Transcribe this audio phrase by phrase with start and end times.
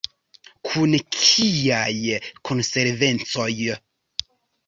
[0.69, 1.99] Kun kiaj
[2.51, 3.51] konsekvencoj?